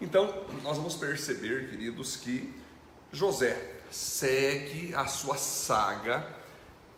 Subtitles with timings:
[0.00, 2.52] Então, nós vamos perceber, queridos, que
[3.12, 6.26] José segue a sua saga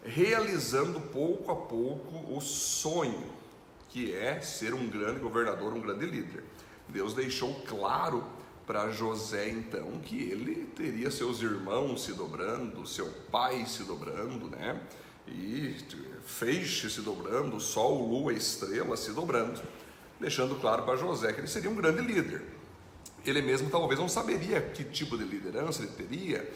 [0.04, 3.32] realizando pouco a pouco o sonho
[3.88, 6.42] que é ser um grande governador, um grande líder.
[6.88, 8.24] Deus deixou claro
[8.66, 14.80] para José então que ele teria seus irmãos se dobrando, seu pai se dobrando, né?
[15.28, 15.76] E
[16.24, 19.60] feixe se dobrando, sol, lua, estrela se dobrando,
[20.18, 22.42] deixando claro para José que ele seria um grande líder.
[23.24, 26.50] Ele mesmo talvez não saberia que tipo de liderança ele teria,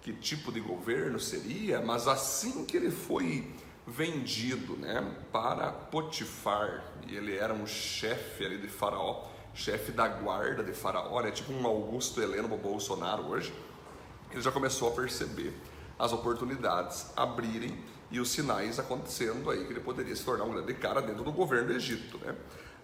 [0.00, 3.48] que tipo de governo seria, mas assim que ele foi
[3.86, 10.62] vendido, né, para Potifar, e ele era um chefe ali de Faraó, chefe da guarda
[10.62, 11.30] de Faraó, né?
[11.30, 13.52] tipo um Augusto Heleno Bolsonaro hoje,
[14.30, 15.52] ele já começou a perceber
[15.98, 17.76] as oportunidades abrirem
[18.10, 21.32] e os sinais acontecendo aí que ele poderia se tornar um grande cara dentro do
[21.32, 22.34] governo do Egito, né?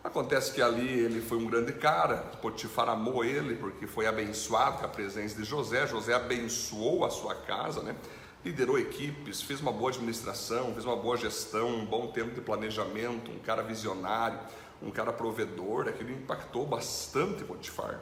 [0.08, 4.86] Acontece que ali ele foi um grande cara, Potifar amou ele porque foi abençoado com
[4.86, 7.94] a presença de José, José abençoou a sua casa, né?
[8.42, 13.30] liderou equipes, fez uma boa administração, fez uma boa gestão, um bom tempo de planejamento,
[13.30, 14.40] um cara visionário,
[14.82, 18.00] um cara provedor, aquilo impactou bastante Potifar.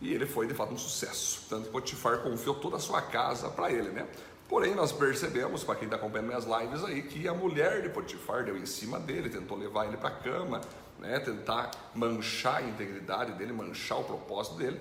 [0.00, 1.46] E ele foi de fato um sucesso.
[1.50, 4.06] Tanto que Potifar confiou toda a sua casa para ele, né?
[4.48, 8.44] Porém, nós percebemos, para quem está acompanhando minhas lives aí, que a mulher de Potifar
[8.44, 10.60] deu em cima dele, tentou levar ele para a cama,
[11.00, 11.18] né?
[11.18, 14.80] tentar manchar a integridade dele, manchar o propósito dele.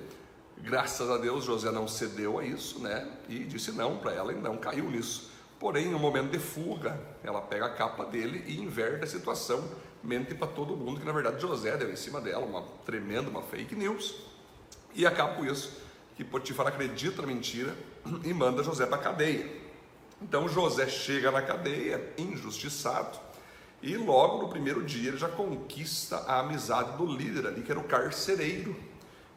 [0.57, 3.07] Graças a Deus, José não cedeu a isso, né?
[3.29, 5.31] E disse não para ela e não caiu nisso.
[5.57, 9.63] Porém, no momento de fuga, ela pega a capa dele e inverte a situação
[10.03, 13.41] mente para todo mundo que na verdade José deu em cima dela, uma tremenda, uma
[13.41, 14.15] fake news,
[14.93, 15.71] e acaba com isso,
[16.15, 17.75] que Potifar acredita na mentira
[18.23, 19.49] e manda José para a cadeia.
[20.21, 23.17] Então José chega na cadeia, injustiçado,
[23.81, 27.79] e logo no primeiro dia ele já conquista a amizade do líder ali, que era
[27.79, 28.75] o carcereiro,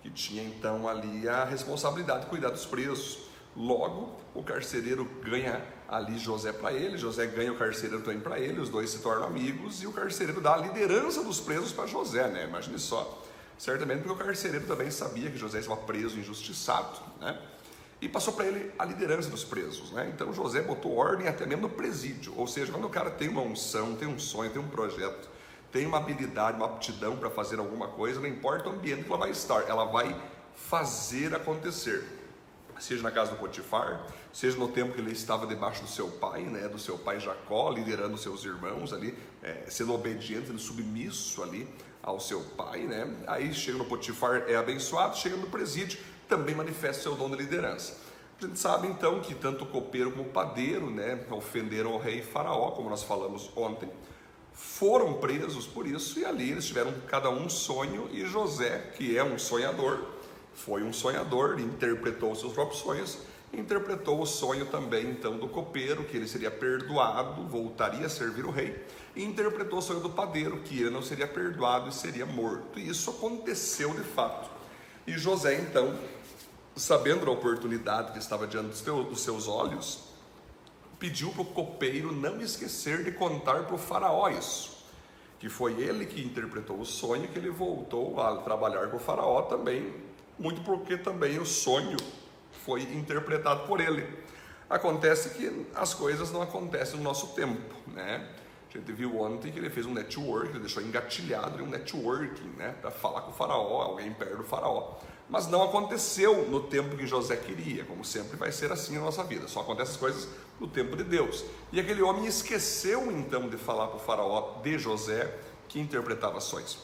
[0.03, 3.19] que tinha então ali a responsabilidade de cuidar dos presos.
[3.55, 8.59] Logo, o carcereiro ganha ali José para ele, José ganha o carcereiro também para ele,
[8.59, 12.27] os dois se tornam amigos e o carcereiro dá a liderança dos presos para José,
[12.28, 12.45] né?
[12.45, 13.22] Imagine só.
[13.59, 17.39] Certamente porque o carcereiro também sabia que José estava preso, injustiçado, né?
[18.03, 20.11] E passou para ele a liderança dos presos, né?
[20.13, 23.41] Então José botou ordem até mesmo no presídio, ou seja, quando o cara tem uma
[23.41, 25.31] unção, tem um sonho, tem um projeto,
[25.71, 29.19] tem uma habilidade, uma aptidão para fazer alguma coisa, não importa o ambiente que ela
[29.19, 30.21] vai estar, ela vai
[30.55, 32.05] fazer acontecer
[32.83, 36.43] seja na casa do Potifar, seja no tempo que ele estava debaixo do seu pai,
[36.43, 41.69] né, do seu pai Jacó, liderando seus irmãos ali, é, sendo obediente, submisso ali
[42.03, 43.09] ao seu pai, né?
[43.29, 46.01] Aí chega no Potifar, é abençoado, chega no presídio,
[46.32, 47.94] também manifesta seu dom de liderança.
[48.41, 52.22] A gente sabe então que tanto o copeiro como o padeiro, né, ofenderam o rei
[52.22, 53.91] Faraó, como nós falamos ontem,
[54.54, 59.22] foram presos por isso e ali eles tiveram cada um sonho e José, que é
[59.22, 60.06] um sonhador,
[60.54, 63.19] foi um sonhador, interpretou seus próprios sonhos,
[63.53, 68.50] interpretou o sonho também então do copeiro, que ele seria perdoado, voltaria a servir o
[68.50, 68.82] rei,
[69.15, 72.78] e interpretou o sonho do padeiro, que ele não seria perdoado e seria morto.
[72.78, 74.50] E isso aconteceu de fato.
[75.06, 75.94] E José então,
[76.77, 80.05] sabendo da oportunidade que estava diante dos seus olhos,
[80.99, 84.72] pediu para o copeiro não esquecer de contar para o faraó isso
[85.43, 89.43] que foi ele que interpretou o sonho, que ele voltou a trabalhar com o faraó
[89.43, 89.93] também,
[90.38, 91.97] muito porque também o sonho
[92.65, 94.06] foi interpretado por ele.
[94.71, 98.25] Acontece que as coisas não acontecem no nosso tempo, né?
[98.75, 102.75] A gente viu ontem que ele fez um network, ele deixou engatilhado um networking, né?
[102.81, 104.94] Para falar com o faraó, alguém perto do faraó.
[105.28, 109.22] Mas não aconteceu no tempo que José queria, como sempre vai ser assim na nossa
[109.25, 109.47] vida.
[109.47, 110.28] Só acontecem as coisas
[110.59, 111.44] no tempo de Deus.
[111.71, 116.78] E aquele homem esqueceu então de falar para o faraó de José que interpretava sonhos.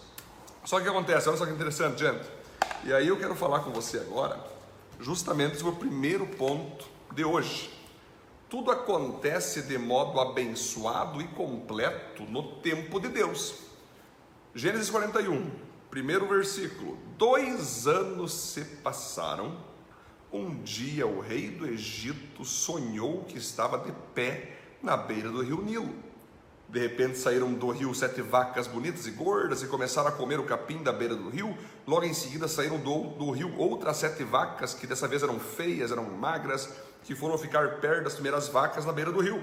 [0.64, 2.28] Só que acontece, olha só que interessante, gente.
[2.84, 4.38] E aí eu quero falar com você agora,
[5.00, 7.77] justamente sobre o primeiro ponto de hoje.
[8.48, 13.56] Tudo acontece de modo abençoado e completo no tempo de Deus.
[14.54, 15.50] Gênesis 41,
[15.90, 16.96] primeiro versículo.
[17.18, 19.58] Dois anos se passaram.
[20.32, 25.62] Um dia o rei do Egito sonhou que estava de pé na beira do rio
[25.62, 26.08] Nilo
[26.68, 30.44] de repente saíram do rio sete vacas bonitas e gordas e começaram a comer o
[30.44, 31.56] capim da beira do rio.
[31.86, 35.90] Logo em seguida saíram do, do rio outras sete vacas, que dessa vez eram feias,
[35.90, 36.70] eram magras,
[37.04, 39.42] que foram ficar perto das primeiras vacas na beira do rio.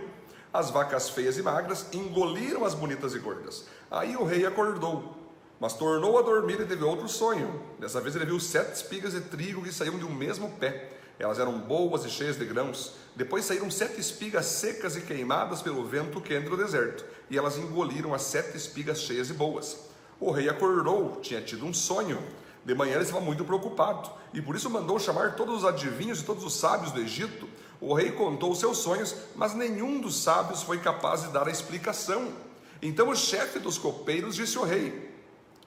[0.54, 3.66] As vacas feias e magras engoliram as bonitas e gordas.
[3.92, 5.18] Aí o rei acordou,
[5.60, 7.62] mas tornou a dormir e teve outro sonho.
[7.80, 10.92] Dessa vez ele viu sete espigas de trigo que saíam de um mesmo pé.
[11.18, 12.94] Elas eram boas e cheias de grãos.
[13.16, 18.14] Depois saíram sete espigas secas e queimadas pelo vento quente do deserto, e elas engoliram
[18.14, 19.78] as sete espigas cheias e boas.
[20.20, 22.22] O rei acordou, tinha tido um sonho,
[22.66, 26.24] De manhã ele estava muito preocupado e por isso mandou chamar todos os adivinhos e
[26.24, 27.48] todos os sábios do Egito.
[27.80, 31.52] O rei contou os seus sonhos, mas nenhum dos sábios foi capaz de dar a
[31.52, 32.34] explicação.
[32.82, 35.14] Então o chefe dos copeiros disse ao rei: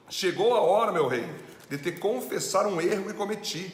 [0.09, 1.25] Chegou a hora, meu rei,
[1.69, 3.73] de te confessar um erro que cometi.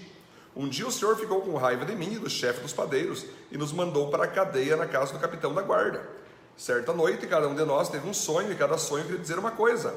[0.55, 3.57] Um dia o senhor ficou com raiva de mim e do chefe dos padeiros e
[3.57, 6.07] nos mandou para a cadeia na casa do capitão da guarda.
[6.55, 9.51] Certa noite, cada um de nós teve um sonho e cada sonho queria dizer uma
[9.51, 9.93] coisa.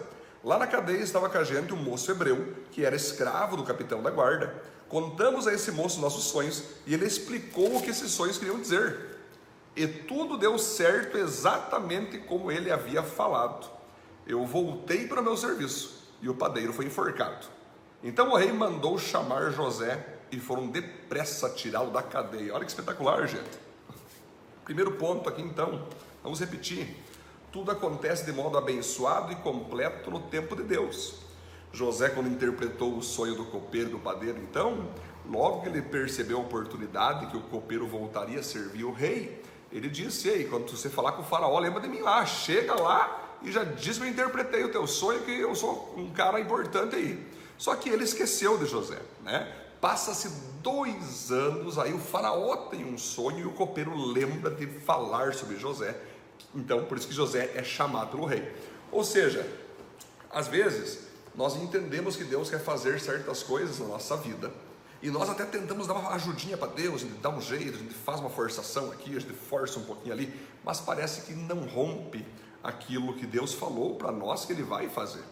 [0.49, 4.03] Lá na cadeia estava com a gente um moço hebreu, que era escravo do capitão
[4.03, 4.63] da guarda.
[4.89, 9.19] Contamos a esse moço nossos sonhos e ele explicou o que esses sonhos queriam dizer.
[9.77, 13.71] E tudo deu certo exatamente como ele havia falado.
[14.27, 17.47] Eu voltei para o meu serviço e o padeiro foi enforcado.
[18.03, 20.03] Então o rei mandou chamar José
[20.33, 22.55] e foram depressa tirá-lo da cadeia.
[22.55, 23.59] Olha que espetacular, gente.
[24.65, 25.87] Primeiro ponto aqui então,
[26.23, 26.97] vamos repetir.
[27.51, 31.15] Tudo acontece de modo abençoado e completo no tempo de Deus.
[31.73, 34.89] José, quando interpretou o sonho do copeiro do padeiro, então,
[35.29, 39.43] logo que ele percebeu a oportunidade que o copeiro voltaria a servir o rei,
[39.73, 43.39] ele disse: Ei, quando você falar com o faraó, lembra de mim lá, chega lá
[43.43, 46.97] e já diz que eu interpretei o teu sonho, que eu sou um cara importante
[46.97, 47.27] aí.
[47.57, 49.53] Só que ele esqueceu de José, né?
[49.81, 50.29] Passa-se
[50.63, 55.57] dois anos, aí o faraó tem um sonho e o copeiro lembra de falar sobre
[55.57, 55.97] José.
[56.55, 58.55] Então, por isso que José é chamado pelo rei.
[58.91, 59.47] Ou seja,
[60.31, 61.01] às vezes
[61.35, 64.53] nós entendemos que Deus quer fazer certas coisas na nossa vida
[65.01, 67.79] e nós até tentamos dar uma ajudinha para Deus, a gente dá um jeito, a
[67.79, 71.61] gente faz uma forçação aqui, a gente força um pouquinho ali, mas parece que não
[71.67, 72.27] rompe
[72.63, 75.23] aquilo que Deus falou para nós que Ele vai fazer.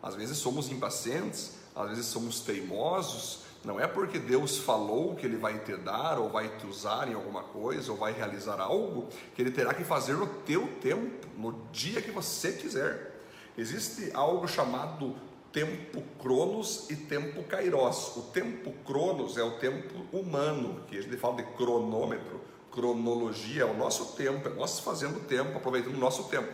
[0.00, 5.36] Às vezes somos impacientes, às vezes somos teimosos, não é porque Deus falou que Ele
[5.36, 9.42] vai te dar, ou vai te usar em alguma coisa, ou vai realizar algo, que
[9.42, 13.20] Ele terá que fazer no teu tempo, no dia que você quiser.
[13.56, 15.14] Existe algo chamado
[15.52, 18.16] tempo cronos e tempo kairos.
[18.16, 23.66] O tempo cronos é o tempo humano, que a gente fala de cronômetro, cronologia é
[23.66, 26.52] o nosso tempo, é nós fazendo tempo, aproveitando o nosso tempo.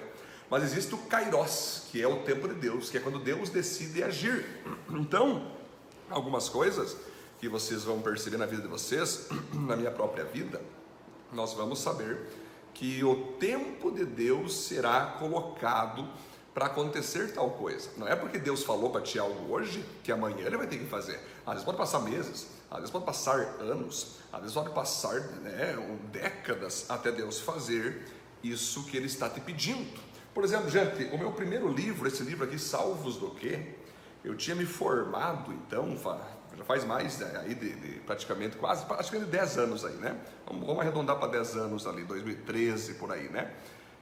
[0.50, 4.02] Mas existe o kairos, que é o tempo de Deus, que é quando Deus decide
[4.02, 4.44] agir.
[4.90, 5.57] Então,
[6.10, 6.96] algumas coisas
[7.38, 9.28] que vocês vão perceber na vida de vocês,
[9.66, 10.60] na minha própria vida,
[11.32, 12.18] nós vamos saber
[12.74, 16.08] que o tempo de Deus será colocado
[16.54, 17.90] para acontecer tal coisa.
[17.96, 20.86] Não é porque Deus falou para ti algo hoje que amanhã ele vai ter que
[20.86, 21.20] fazer.
[21.46, 25.76] Às vezes pode passar meses, às vezes pode passar anos, às vezes pode passar né,
[26.10, 28.06] décadas até Deus fazer
[28.42, 30.00] isso que ele está te pedindo.
[30.34, 33.74] Por exemplo, gente, o meu primeiro livro, esse livro aqui, Salvos do Quê?
[34.24, 35.96] Eu tinha me formado, então,
[36.56, 40.18] já faz mais né, aí de, de, praticamente quase, que de 10 anos aí, né?
[40.46, 43.52] Vamos, vamos arredondar para 10 anos ali, 2013 por aí, né?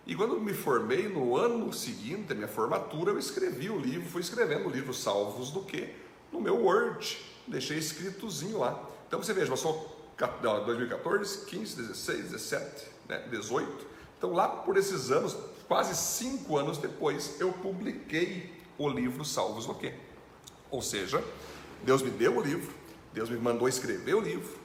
[0.07, 4.69] E quando me formei, no ano seguinte, minha formatura, eu escrevi o livro, fui escrevendo
[4.69, 5.95] o livro Salvos do Quê?
[6.33, 8.83] No meu Word, deixei escritozinho lá.
[9.09, 13.87] Então você veja, eu sou 2014, 15, 16, 17, né, 18.
[14.17, 15.37] Então lá por esses anos,
[15.69, 19.93] quase cinco anos depois, eu publiquei o livro Salvos no Quê?
[20.71, 21.23] Ou seja,
[21.83, 22.75] Deus me deu o livro,
[23.13, 24.59] Deus me mandou escrever o livro,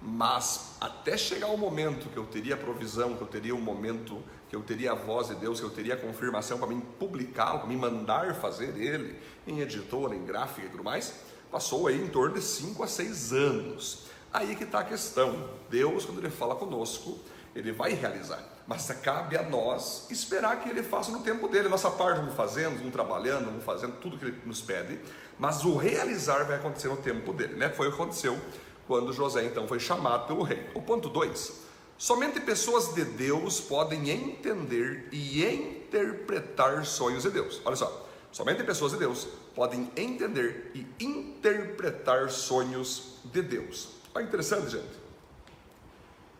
[0.00, 4.22] mas até chegar o momento que eu teria a provisão, que eu teria o momento
[4.48, 7.60] que eu teria a voz de Deus, que eu teria a confirmação para mim publicá-lo,
[7.60, 11.14] para me mandar fazer ele em editora, em gráfica e tudo mais,
[11.50, 14.06] passou aí em torno de 5 a 6 anos.
[14.32, 15.50] Aí que está a questão.
[15.68, 17.18] Deus, quando Ele fala conosco,
[17.54, 18.57] Ele vai realizar.
[18.68, 21.70] Mas cabe a nós esperar que Ele faça no tempo dele.
[21.70, 25.00] Nossa parte vamos fazendo, vamos trabalhando, vamos fazendo tudo que Ele nos pede.
[25.38, 27.54] Mas o realizar vai acontecer no tempo dele.
[27.54, 27.70] Né?
[27.70, 28.38] Foi o que aconteceu
[28.86, 30.70] quando José então foi chamado pelo rei.
[30.74, 37.60] O ponto 2 Somente pessoas de Deus podem entender e interpretar sonhos de Deus.
[37.64, 43.88] Olha só, somente pessoas de Deus podem entender e interpretar sonhos de Deus.
[44.14, 45.07] Olha interessante, gente.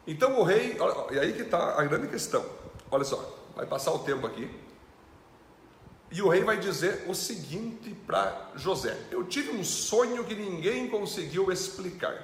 [0.08, 0.74] Então o rei,
[1.10, 2.42] e aí que está a grande questão.
[2.90, 4.50] Olha só, vai passar o tempo aqui.
[6.10, 10.88] E o rei vai dizer o seguinte para José: Eu tive um sonho que ninguém
[10.88, 12.16] conseguiu explicar.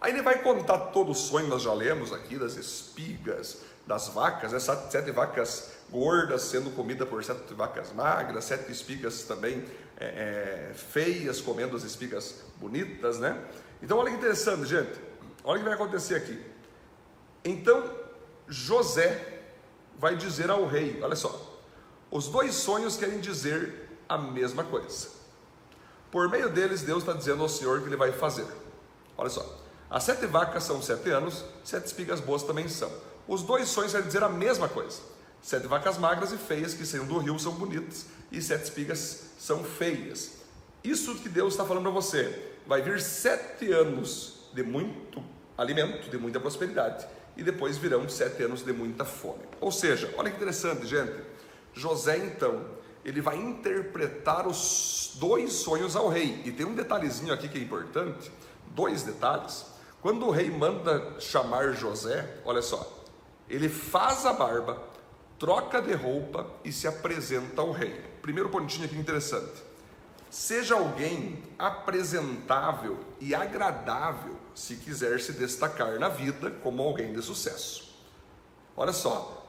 [0.00, 4.52] Aí ele vai contar todo o sonho, nós já lemos aqui, das espigas, das vacas,
[4.52, 4.60] né?
[4.60, 9.64] sete vacas gordas sendo comida por sete vacas magras, sete espigas também
[9.98, 13.36] é, é, feias comendo as espigas bonitas, né?
[13.82, 14.92] Então olha que interessante, gente.
[15.42, 16.49] Olha o que vai acontecer aqui.
[17.44, 17.90] Então
[18.48, 19.42] José
[19.98, 21.58] vai dizer ao rei: olha só,
[22.10, 25.08] os dois sonhos querem dizer a mesma coisa.
[26.10, 28.46] Por meio deles, Deus está dizendo ao Senhor que ele vai fazer.
[29.16, 32.90] Olha só, as sete vacas são sete anos, sete espigas boas também são.
[33.28, 35.00] Os dois sonhos querem dizer a mesma coisa.
[35.40, 39.62] Sete vacas magras e feias que saíram do rio são bonitas, e sete espigas são
[39.62, 40.32] feias.
[40.82, 42.54] Isso que Deus está falando para você.
[42.66, 45.22] Vai vir sete anos de muito
[45.56, 47.06] alimento, de muita prosperidade.
[47.36, 49.44] E depois virão sete anos de muita fome.
[49.60, 51.14] Ou seja, olha que interessante, gente.
[51.72, 52.64] José, então,
[53.04, 56.42] ele vai interpretar os dois sonhos ao rei.
[56.44, 58.30] E tem um detalhezinho aqui que é importante:
[58.74, 59.66] dois detalhes.
[60.02, 63.04] Quando o rei manda chamar José, olha só,
[63.48, 64.82] ele faz a barba,
[65.38, 68.00] troca de roupa e se apresenta ao rei.
[68.22, 69.62] Primeiro pontinho aqui interessante.
[70.30, 77.94] Seja alguém apresentável e agradável se quiser se destacar na vida como alguém de sucesso.
[78.76, 79.46] Olha só,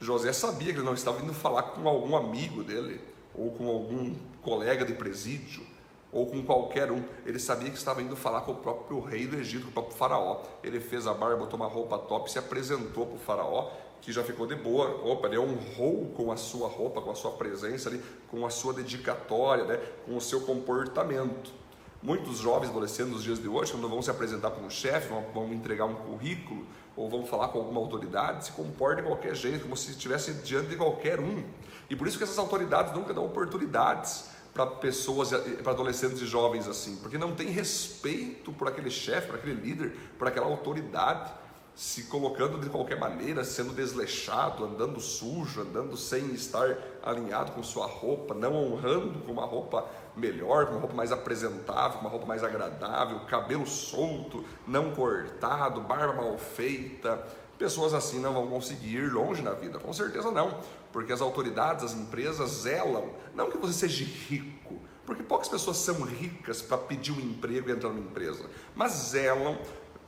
[0.00, 3.00] José sabia que ele não estava indo falar com algum amigo dele,
[3.34, 5.64] ou com algum colega de presídio,
[6.10, 7.02] ou com qualquer um.
[7.24, 9.96] Ele sabia que estava indo falar com o próprio rei do Egito, com o próprio
[9.96, 10.42] faraó.
[10.62, 14.22] Ele fez a barba, botou uma roupa top, se apresentou para o faraó, que já
[14.22, 14.88] ficou de boa.
[15.06, 18.74] Opa, ele honrou com a sua roupa, com a sua presença ali, com a sua
[18.74, 19.80] dedicatória, né?
[20.04, 21.61] com o seu comportamento.
[22.02, 25.52] Muitos jovens adolescentes nos dias de hoje, quando vão se apresentar para um chefe, vão,
[25.52, 26.66] entregar um currículo,
[26.96, 30.66] ou vão falar com alguma autoridade, se comportam de qualquer jeito, como se estivesse diante
[30.66, 31.44] de qualquer um.
[31.88, 35.30] E por isso que essas autoridades nunca dão oportunidades para pessoas,
[35.62, 39.96] para adolescentes e jovens assim, porque não tem respeito por aquele chefe, por aquele líder,
[40.18, 41.32] por aquela autoridade,
[41.74, 47.86] se colocando de qualquer maneira, sendo desleixado, andando sujo, andando sem estar alinhado com sua
[47.86, 52.26] roupa, não honrando com uma roupa melhor, com uma roupa mais apresentável, com uma roupa
[52.26, 57.26] mais agradável, cabelo solto, não cortado, barba mal feita.
[57.58, 60.58] Pessoas assim não vão conseguir ir longe na vida, com certeza não
[60.92, 66.02] porque as autoridades, as empresas zelam, não que você seja rico, porque poucas pessoas são
[66.02, 69.58] ricas para pedir um emprego e entrar numa empresa, mas zelam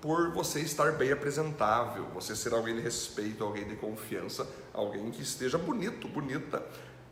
[0.04, 5.22] por você estar bem apresentável, você ser alguém de respeito, alguém de confiança, alguém que
[5.22, 6.62] esteja bonito, bonita,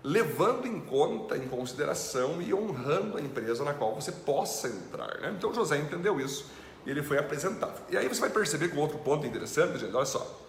[0.05, 5.23] levando em conta, em consideração e honrando a empresa na qual você possa entrar.
[5.23, 5.35] Né?
[5.39, 6.51] Então José entendeu isso
[6.85, 7.83] e ele foi apresentável.
[7.89, 10.41] E aí você vai perceber que outro ponto interessante, gente, olha só.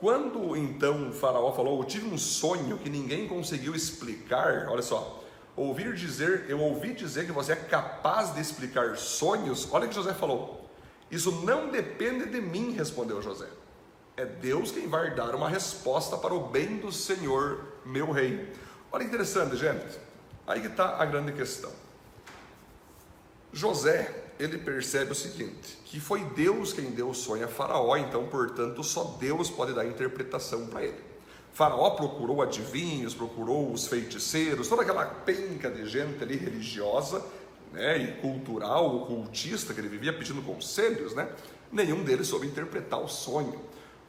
[0.00, 5.22] Quando então o faraó falou, eu tive um sonho que ninguém conseguiu explicar, olha só,
[5.54, 9.94] ouvir dizer, eu ouvi dizer que você é capaz de explicar sonhos, olha o que
[9.94, 10.59] José falou,
[11.10, 13.48] isso não depende de mim, respondeu José,
[14.16, 18.52] é Deus quem vai dar uma resposta para o bem do Senhor, meu rei.
[18.92, 19.98] Olha que interessante, gente,
[20.46, 21.72] aí que está a grande questão.
[23.52, 28.26] José, ele percebe o seguinte: que foi Deus quem deu o sonho a Faraó, então,
[28.26, 31.10] portanto, só Deus pode dar interpretação para ele.
[31.52, 37.24] Faraó procurou adivinhos, procurou os feiticeiros, toda aquela penca de gente ali religiosa
[37.72, 41.30] né, e cultural, ocultista, que ele vivia pedindo conselhos, né?
[41.70, 43.60] nenhum deles soube interpretar o sonho.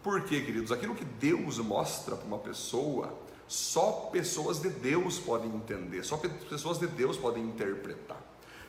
[0.03, 0.71] Por quê, queridos?
[0.71, 3.13] Aquilo que Deus mostra para uma pessoa,
[3.47, 8.19] só pessoas de Deus podem entender, só pessoas de Deus podem interpretar.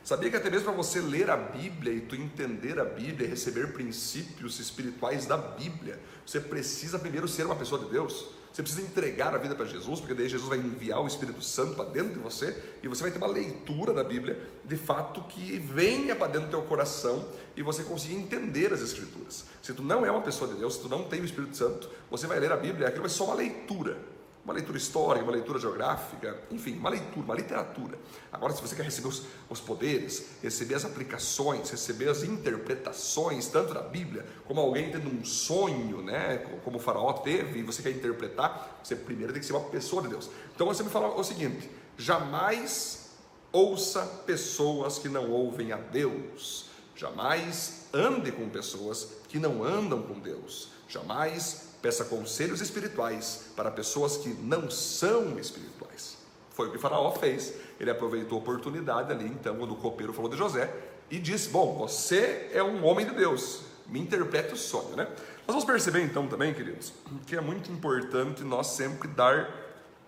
[0.05, 3.73] Sabia que até mesmo para você ler a Bíblia e tu entender a Bíblia, receber
[3.73, 8.27] princípios espirituais da Bíblia, você precisa primeiro ser uma pessoa de Deus.
[8.53, 11.75] Você precisa entregar a vida para Jesus, porque daí Jesus vai enviar o Espírito Santo
[11.75, 15.59] para dentro de você e você vai ter uma leitura da Bíblia, de fato que
[15.59, 19.47] venha para dentro do teu coração e você consiga entender as Escrituras.
[19.63, 21.89] Se tu não é uma pessoa de Deus, se tu não tem o Espírito Santo,
[22.11, 23.97] você vai ler a Bíblia, aquilo vai ser só uma leitura
[24.45, 27.97] uma leitura histórica, uma leitura geográfica, enfim, uma leitura, uma literatura.
[28.33, 33.73] Agora, se você quer receber os, os, poderes, receber as aplicações, receber as interpretações, tanto
[33.73, 37.91] da Bíblia, como alguém tendo um sonho, né, como o faraó teve, e você quer
[37.91, 40.29] interpretar, você primeiro tem que ser uma pessoa de Deus.
[40.55, 43.11] Então você me fala o seguinte: jamais
[43.53, 50.19] ouça pessoas que não ouvem a Deus, jamais ande com pessoas que não andam com
[50.19, 56.17] Deus, jamais Peça conselhos espirituais para pessoas que não são espirituais.
[56.51, 57.55] Foi o que Faraó fez.
[57.81, 60.73] Ele aproveitou a oportunidade ali, então, quando o copeiro falou de José,
[61.11, 65.09] e disse: Bom, você é um homem de Deus, me interprete o sonho, né?
[65.45, 66.93] Nós vamos perceber então também, queridos,
[67.27, 69.51] que é muito importante nós sempre dar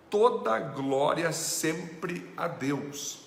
[0.09, 3.25] toda a glória sempre a Deus,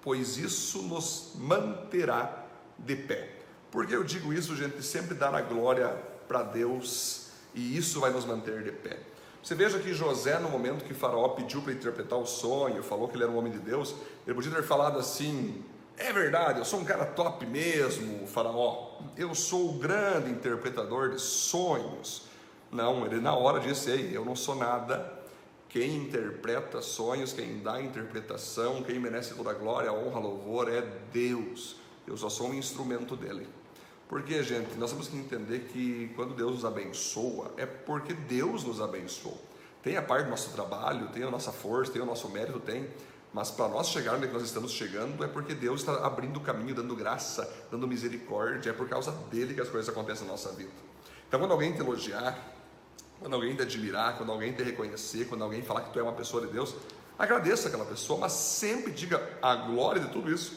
[0.00, 2.44] pois isso nos manterá
[2.78, 3.30] de pé.
[3.70, 4.80] Por que eu digo isso, gente?
[4.80, 5.88] Sempre dar a glória
[6.28, 7.23] para Deus
[7.54, 8.98] e isso vai nos manter de pé.
[9.42, 13.16] Você veja que José, no momento que Faraó pediu para interpretar o sonho, falou que
[13.16, 13.94] ele era um homem de Deus,
[14.26, 15.62] ele podia ter falado assim:
[15.96, 21.20] é verdade, eu sou um cara top mesmo, Faraó, eu sou o grande interpretador de
[21.20, 22.22] sonhos.
[22.72, 25.22] Não, ele na hora disse: ei, eu não sou nada.
[25.68, 30.80] Quem interpreta sonhos, quem dá interpretação, quem merece toda a glória, honra, louvor é
[31.12, 31.76] Deus.
[32.06, 33.46] Eu só sou um instrumento dele.
[34.08, 38.80] Porque, gente, nós temos que entender que quando Deus nos abençoa, é porque Deus nos
[38.80, 39.40] abençoou.
[39.82, 42.88] Tem a parte do nosso trabalho, tem a nossa força, tem o nosso mérito, tem.
[43.32, 46.74] Mas para nós chegar onde nós estamos chegando é porque Deus está abrindo o caminho,
[46.74, 50.70] dando graça, dando misericórdia, é por causa dele que as coisas acontecem na nossa vida.
[51.26, 52.38] Então, quando alguém te elogiar,
[53.18, 56.12] quando alguém te admirar, quando alguém te reconhecer, quando alguém falar que tu é uma
[56.12, 56.76] pessoa de Deus,
[57.18, 60.52] agradeça aquela pessoa, mas sempre diga a glória de tudo isso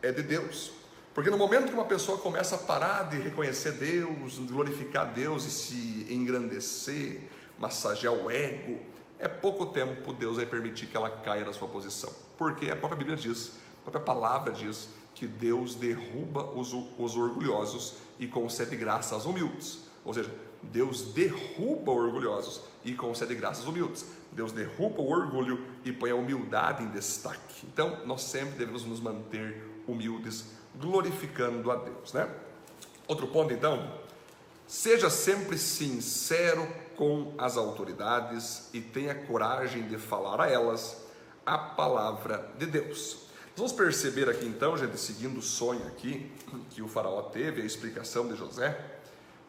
[0.00, 0.72] é de Deus.
[1.14, 5.50] Porque no momento que uma pessoa começa a parar de reconhecer Deus, glorificar Deus e
[5.50, 7.20] se engrandecer,
[7.56, 8.80] massagear o ego,
[9.20, 12.10] é pouco tempo Deus vai permitir que ela caia da sua posição.
[12.36, 17.94] Porque a própria Bíblia diz, a própria palavra diz que Deus derruba os, os orgulhosos
[18.18, 19.84] e concede graça aos humildes.
[20.04, 20.30] Ou seja,
[20.64, 24.04] Deus derruba orgulhosos e concede graça aos humildes.
[24.32, 27.64] Deus derruba o orgulho e põe a humildade em destaque.
[27.72, 30.46] Então, nós sempre devemos nos manter humildes
[30.80, 32.28] glorificando a Deus, né?
[33.06, 33.92] Outro ponto então,
[34.66, 36.66] seja sempre sincero
[36.96, 41.04] com as autoridades e tenha coragem de falar a elas
[41.44, 43.24] a palavra de Deus.
[43.56, 46.32] Nós vamos perceber aqui então, gente, seguindo o sonho aqui
[46.70, 48.76] que o faraó teve, a explicação de José,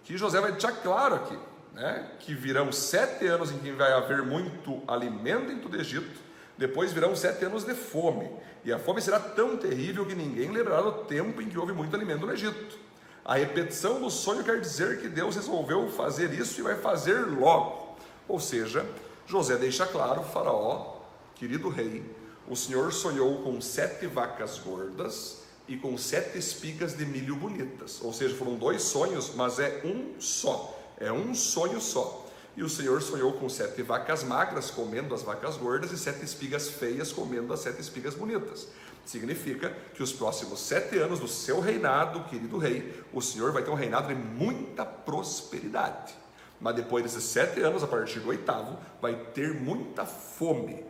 [0.04, 1.38] que José vai deixar claro aqui,
[1.74, 6.25] né, que virão sete anos em que vai haver muito alimento em todo Egito,
[6.58, 8.30] depois virão sete anos de fome,
[8.64, 11.96] e a fome será tão terrível que ninguém lembrará do tempo em que houve muito
[11.96, 12.78] alimento no Egito.
[13.24, 17.98] A repetição do sonho quer dizer que Deus resolveu fazer isso e vai fazer logo.
[18.28, 18.86] Ou seja,
[19.28, 20.98] José deixa claro, Faraó,
[21.36, 22.04] querido rei,
[22.48, 28.00] o Senhor sonhou com sete vacas gordas e com sete espigas de milho bonitas.
[28.04, 30.78] Ou seja, foram dois sonhos, mas é um só.
[31.00, 32.25] É um sonho só.
[32.56, 36.70] E o Senhor sonhou com sete vacas magras comendo as vacas gordas e sete espigas
[36.70, 38.70] feias comendo as sete espigas bonitas.
[39.06, 43.70] Significa que os próximos sete anos do seu reinado, querido rei, o Senhor vai ter
[43.70, 46.16] um reinado de muita prosperidade.
[46.60, 50.84] Mas depois desses sete anos, a partir do oitavo, vai ter muita fome.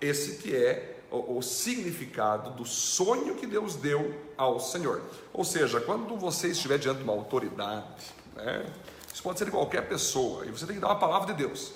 [0.00, 5.00] Esse que é o, o significado do sonho que Deus deu ao Senhor.
[5.32, 8.66] Ou seja, quando você estiver diante de uma autoridade, né,
[9.14, 11.70] isso pode ser de qualquer pessoa, e você tem que dar uma palavra de Deus.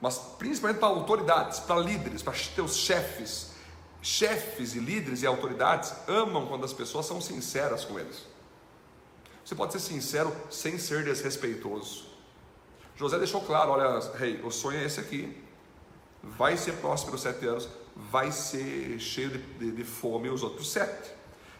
[0.00, 3.50] Mas principalmente para autoridades, para líderes, para teus chefes.
[4.00, 8.24] Chefes e líderes e autoridades amam quando as pessoas são sinceras com eles.
[9.44, 12.04] Você pode ser sincero sem ser desrespeitoso.
[12.94, 15.44] José deixou claro: olha, rei, o sonho é esse aqui.
[16.22, 21.10] Vai ser próspero sete anos, vai ser cheio de, de, de fome os outros sete.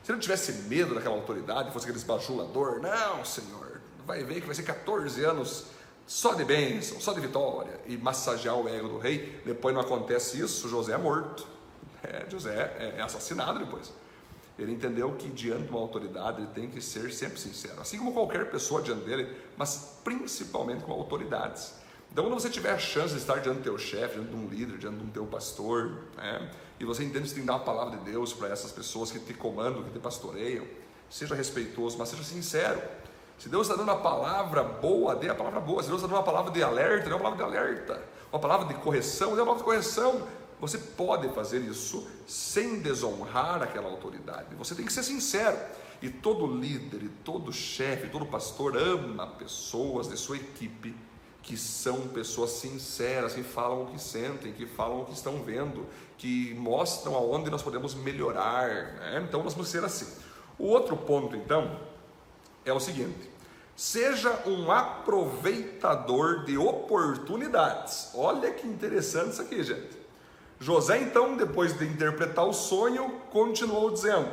[0.04, 3.69] Se ele tivesse medo daquela autoridade, fosse aquele esbajulador, não, Senhor,
[4.10, 5.66] vai ver que vai ser 14 anos
[6.06, 9.40] só de bênção, só de vitória, e massagear o ego do rei.
[9.44, 11.46] Depois não acontece isso, José é morto.
[12.02, 13.92] É, José é, é assassinado depois.
[14.58, 18.12] Ele entendeu que diante de uma autoridade ele tem que ser sempre sincero, assim como
[18.12, 21.74] qualquer pessoa diante dele, mas principalmente com autoridades.
[22.12, 24.48] Então, quando você tiver a chance de estar diante do teu chefe, diante de um
[24.48, 27.54] líder, diante de um teu pastor, né, e você entende que você tem que dar
[27.54, 30.66] uma palavra de Deus para essas pessoas que te comandam, que te pastoreiam,
[31.08, 32.82] seja respeitoso, mas seja sincero.
[33.40, 35.82] Se Deus está dando a palavra boa, dê a palavra boa.
[35.82, 38.04] Se Deus está dando uma palavra de alerta, dê uma palavra de alerta.
[38.30, 40.28] Uma palavra de correção, dê uma palavra de correção.
[40.60, 44.54] Você pode fazer isso sem desonrar aquela autoridade.
[44.56, 45.56] Você tem que ser sincero.
[46.02, 50.94] E todo líder, e todo chefe, todo pastor ama pessoas de sua equipe
[51.42, 55.86] que são pessoas sinceras, que falam o que sentem, que falam o que estão vendo,
[56.18, 58.68] que mostram aonde nós podemos melhorar.
[58.68, 59.24] Né?
[59.26, 60.06] Então nós vamos ser assim.
[60.58, 61.80] O outro ponto, então,
[62.70, 63.30] é o seguinte:
[63.76, 68.10] seja um aproveitador de oportunidades.
[68.14, 69.98] Olha que interessante isso aqui, gente.
[70.58, 74.30] José, então, depois de interpretar o sonho, continuou dizendo: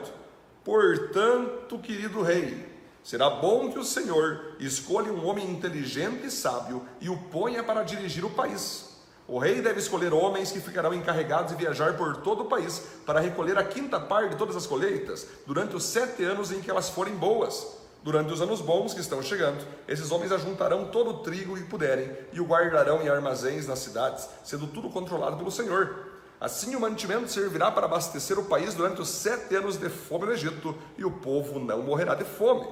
[0.65, 2.69] Portanto, querido rei,
[3.01, 7.83] será bom que o Senhor escolha um homem inteligente e sábio e o ponha para
[7.83, 8.87] dirigir o país.
[9.25, 13.21] O rei deve escolher homens que ficarão encarregados de viajar por todo o país para
[13.21, 16.89] recolher a quinta parte de todas as colheitas durante os sete anos em que elas
[16.89, 21.57] forem boas Durante os anos bons que estão chegando, esses homens ajuntarão todo o trigo
[21.57, 26.07] que puderem e o guardarão em armazéns nas cidades, sendo tudo controlado pelo Senhor.
[26.39, 30.31] Assim o mantimento servirá para abastecer o país durante os sete anos de fome no
[30.31, 32.65] Egito, e o povo não morrerá de fome.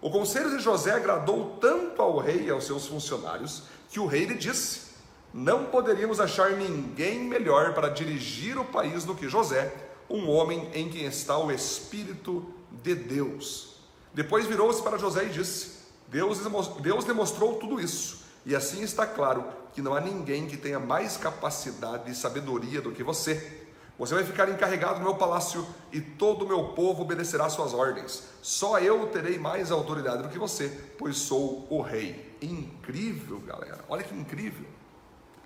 [0.00, 4.24] O conselho de José agradou tanto ao rei e aos seus funcionários, que o rei
[4.24, 4.90] lhe disse:
[5.32, 9.72] Não poderíamos achar ninguém melhor para dirigir o país do que José,
[10.10, 12.44] um homem em quem está o Espírito
[12.82, 13.73] de Deus.
[14.14, 15.72] Depois virou-se para José e disse:
[16.08, 16.38] Deus,
[16.80, 21.16] Deus demonstrou tudo isso, e assim está claro que não há ninguém que tenha mais
[21.16, 23.62] capacidade e sabedoria do que você.
[23.96, 28.24] Você vai ficar encarregado no meu palácio e todo o meu povo obedecerá suas ordens.
[28.42, 32.36] Só eu terei mais autoridade do que você, pois sou o rei.
[32.42, 33.84] Incrível, galera.
[33.88, 34.66] Olha que incrível.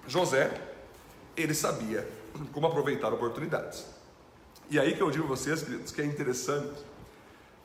[0.07, 0.51] José,
[1.37, 2.09] ele sabia
[2.53, 3.85] como aproveitar oportunidades.
[4.71, 6.83] E aí que eu digo a vocês, queridos, que é interessante.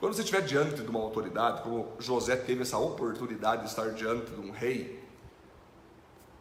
[0.04, 4.32] Quando você estiver diante de uma autoridade, como José teve essa oportunidade de estar diante
[4.32, 5.02] de um rei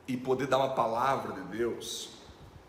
[0.09, 2.09] e poder dar uma palavra de Deus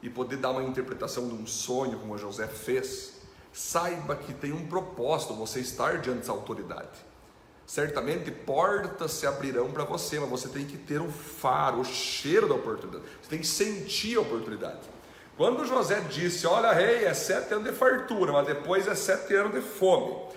[0.04, 4.68] e poder dar uma interpretação de um sonho, como José fez, saiba que tem um
[4.68, 7.04] propósito você estar diante dessa autoridade.
[7.66, 12.48] Certamente portas se abrirão para você, mas você tem que ter o faro, o cheiro
[12.48, 13.04] da oportunidade.
[13.20, 14.82] Você tem que sentir a oportunidade.
[15.38, 19.54] Quando José disse: Olha, rei, é sete anos de fartura, mas depois é sete anos
[19.54, 20.32] de fome.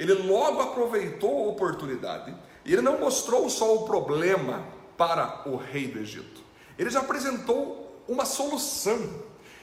[0.00, 2.34] Ele logo aproveitou a oportunidade.
[2.64, 4.64] E ele não mostrou só o problema
[4.96, 6.40] para o rei do Egito.
[6.78, 8.98] Ele já apresentou uma solução.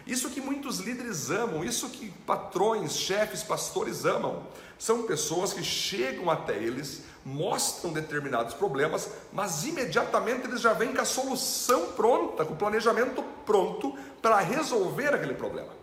[0.06, 4.44] Isso que muitos líderes amam, isso que patrões, chefes, pastores amam,
[4.78, 11.02] são pessoas que chegam até eles, mostram determinados problemas, mas imediatamente eles já vêm com
[11.02, 15.77] a solução pronta, com o planejamento pronto para resolver aquele problema.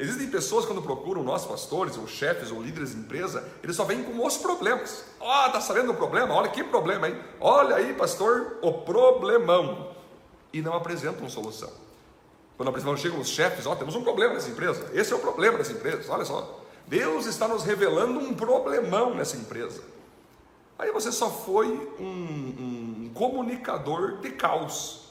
[0.00, 4.02] Existem pessoas quando procuram nós pastores, ou chefes, ou líderes de empresa, eles só vêm
[4.02, 5.04] com os problemas.
[5.20, 6.32] Ó, oh, tá sabendo o problema?
[6.32, 7.20] Olha que problema, hein?
[7.38, 9.94] Olha aí, pastor, o problemão.
[10.54, 11.70] E não apresentam solução.
[12.56, 14.90] Quando chegam os chefes, ó, temos um problema nessa empresa.
[14.94, 16.10] Esse é o problema dessa empresa.
[16.10, 16.60] Olha só.
[16.86, 19.82] Deus está nos revelando um problemão nessa empresa.
[20.78, 21.68] Aí você só foi
[22.00, 25.10] um, um comunicador de caos.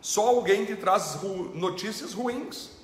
[0.00, 1.18] Só alguém que traz
[1.54, 2.77] notícias ruins.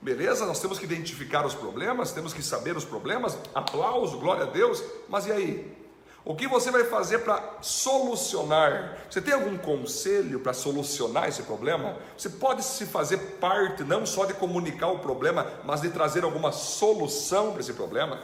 [0.00, 0.46] Beleza?
[0.46, 3.36] Nós temos que identificar os problemas, temos que saber os problemas.
[3.54, 4.82] Aplauso, glória a Deus.
[5.08, 5.78] Mas e aí?
[6.24, 8.98] O que você vai fazer para solucionar?
[9.08, 11.96] Você tem algum conselho para solucionar esse problema?
[12.16, 16.52] Você pode se fazer parte não só de comunicar o problema, mas de trazer alguma
[16.52, 18.20] solução para esse problema?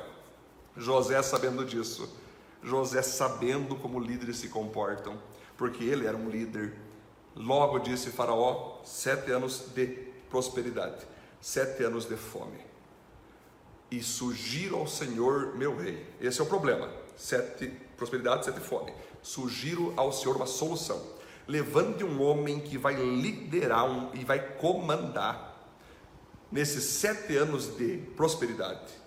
[0.76, 2.08] José sabendo disso,
[2.62, 5.16] José sabendo como líderes se comportam,
[5.56, 6.74] porque ele era um líder.
[7.34, 9.87] Logo disse Faraó: sete anos de
[10.28, 11.06] prosperidade,
[11.44, 12.59] sete anos de fome.
[13.90, 16.07] E surgiram ao Senhor meu rei.
[16.18, 16.90] Esse é o problema.
[17.18, 18.94] Sete prosperidade, sete fome.
[19.20, 21.07] Sugiro ao Senhor uma solução.
[21.46, 25.68] Levante um homem que vai liderar um, e vai comandar
[26.50, 29.03] nesses sete anos de prosperidade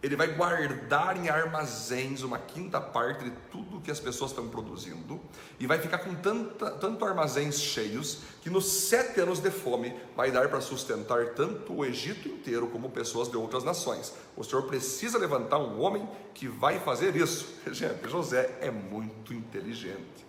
[0.00, 5.20] ele vai guardar em armazéns uma quinta parte de tudo que as pessoas estão produzindo
[5.58, 10.30] e vai ficar com tanta, tanto armazéns cheios que nos sete anos de fome vai
[10.30, 14.14] dar para sustentar tanto o Egito inteiro como pessoas de outras nações.
[14.36, 17.54] O Senhor precisa levantar um homem que vai fazer isso.
[17.72, 20.26] Gente, José é muito inteligente.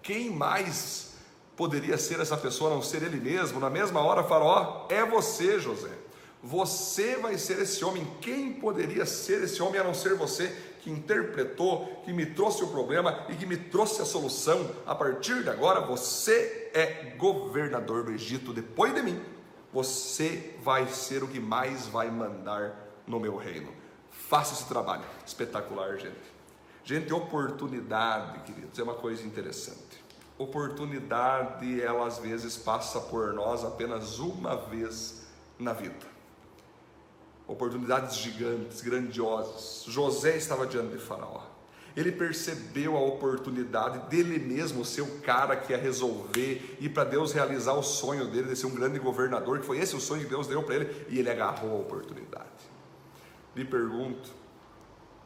[0.00, 1.14] Quem mais
[1.56, 3.58] poderia ser essa pessoa a não ser ele mesmo?
[3.58, 6.03] Na mesma hora, Faraó, é você, José.
[6.44, 8.06] Você vai ser esse homem.
[8.20, 10.48] Quem poderia ser esse homem a não ser você
[10.82, 14.70] que interpretou, que me trouxe o problema e que me trouxe a solução?
[14.84, 18.52] A partir de agora, você é governador do Egito.
[18.52, 19.18] Depois de mim,
[19.72, 23.72] você vai ser o que mais vai mandar no meu reino.
[24.10, 25.04] Faça esse trabalho.
[25.26, 26.34] Espetacular, gente.
[26.84, 30.04] Gente, oportunidade, queridos, é uma coisa interessante.
[30.36, 35.22] Oportunidade, ela às vezes passa por nós apenas uma vez
[35.58, 36.13] na vida
[37.46, 39.84] oportunidades gigantes, grandiosas.
[39.86, 41.42] José estava diante de Faraó.
[41.96, 47.32] Ele percebeu a oportunidade dele mesmo ser o cara que ia resolver e para Deus
[47.32, 50.28] realizar o sonho dele de ser um grande governador, que foi esse o sonho que
[50.28, 52.48] Deus deu para ele, e ele agarrou a oportunidade.
[53.54, 54.30] Lhe pergunto,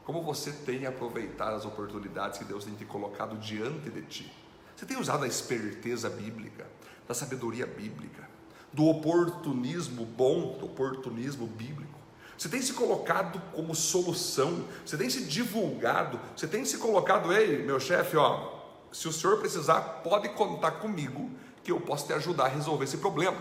[0.04, 4.32] como você tem aproveitado as oportunidades que Deus tem te colocado diante de ti?
[4.76, 6.66] Você tem usado a esperteza bíblica,
[7.06, 8.28] da sabedoria bíblica,
[8.72, 11.97] do oportunismo bom, do oportunismo bíblico?
[12.38, 17.64] Você tem se colocado como solução, você tem se divulgado, você tem se colocado, ei,
[17.64, 18.60] meu chefe, ó,
[18.92, 21.28] se o senhor precisar, pode contar comigo
[21.64, 23.36] que eu posso te ajudar a resolver esse problema.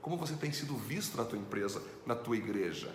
[0.00, 2.90] Como você tem sido visto na tua empresa, na tua igreja?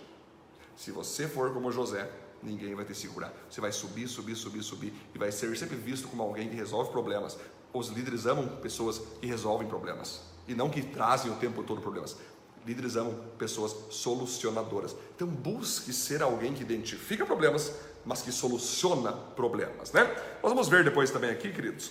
[0.74, 2.10] Se você for como José,
[2.42, 3.32] ninguém vai te segurar.
[3.48, 6.90] Você vai subir, subir, subir, subir e vai ser sempre visto como alguém que resolve
[6.90, 7.38] problemas.
[7.72, 12.16] Os líderes amam pessoas que resolvem problemas e não que trazem o tempo todo problemas.
[12.64, 14.94] Líderes amam pessoas solucionadoras.
[15.14, 17.72] Então busque ser alguém que identifica problemas,
[18.04, 20.04] mas que soluciona problemas, né?
[20.42, 21.90] Nós vamos ver depois também aqui, queridos.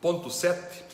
[0.00, 0.84] Ponto 7.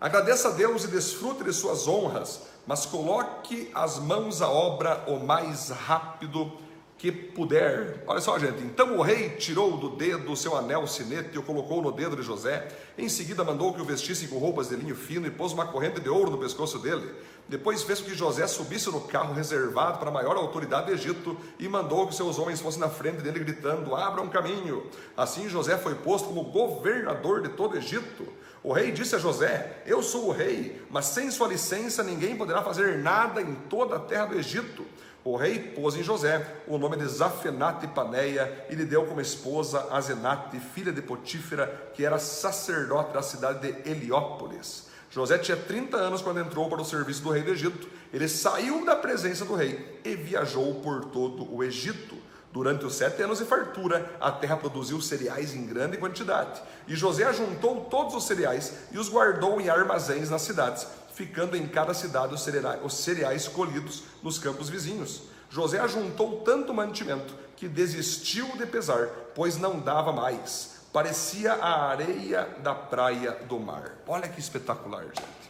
[0.00, 5.18] Agradeça a Deus e desfrute de suas honras, mas coloque as mãos à obra o
[5.18, 6.52] mais rápido
[6.98, 8.02] que puder.
[8.08, 8.60] Olha só, gente.
[8.64, 12.16] Então o rei tirou do dedo o seu anel sinete e o colocou no dedo
[12.16, 12.66] de José.
[12.98, 16.00] Em seguida mandou que o vestissem com roupas de linho fino e pôs uma corrente
[16.00, 17.14] de ouro no pescoço dele.
[17.48, 21.36] Depois fez com que José subisse no carro reservado para a maior autoridade do Egito
[21.58, 24.84] e mandou que seus homens fossem na frente dele gritando: Abra um caminho.
[25.16, 28.26] Assim José foi posto como governador de todo o Egito.
[28.60, 32.60] O rei disse a José: Eu sou o rei, mas sem sua licença ninguém poderá
[32.60, 34.84] fazer nada em toda a terra do Egito.
[35.24, 39.88] O rei pôs em José o nome de Zafenate Paneia e lhe deu como esposa
[39.90, 44.86] Azenate, filha de Potífera, que era sacerdote da cidade de Heliópolis.
[45.10, 47.88] José tinha 30 anos quando entrou para o serviço do rei do Egito.
[48.12, 52.16] Ele saiu da presença do rei e viajou por todo o Egito.
[52.52, 56.62] Durante os sete anos de fartura, a terra produziu cereais em grande quantidade.
[56.86, 60.86] E José ajuntou todos os cereais e os guardou em armazéns nas cidades
[61.18, 65.22] ficando em cada cidade os cereais, os cereais colhidos nos campos vizinhos.
[65.50, 70.86] José ajuntou tanto mantimento que desistiu de pesar, pois não dava mais.
[70.92, 73.98] Parecia a areia da praia do mar.
[74.06, 75.48] Olha que espetacular, gente.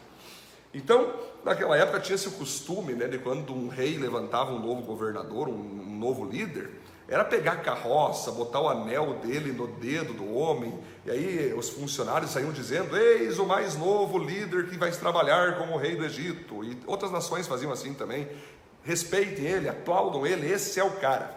[0.73, 1.13] Então,
[1.45, 5.53] naquela época tinha-se o costume, né, de quando um rei levantava um novo governador, um,
[5.53, 6.78] um novo líder,
[7.09, 11.71] era pegar a carroça, botar o anel dele no dedo do homem, e aí os
[11.71, 16.63] funcionários saíam dizendo: Eis o mais novo líder que vai trabalhar como rei do Egito.
[16.63, 18.29] E outras nações faziam assim também.
[18.83, 21.35] Respeitem ele, aplaudam ele, esse é o cara.